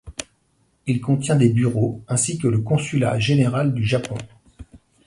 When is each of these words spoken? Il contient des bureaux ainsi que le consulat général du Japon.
Il 0.87 0.99
contient 0.99 1.35
des 1.35 1.49
bureaux 1.49 2.01
ainsi 2.07 2.39
que 2.39 2.47
le 2.47 2.61
consulat 2.61 3.19
général 3.19 3.71
du 3.75 3.85
Japon. 3.85 4.17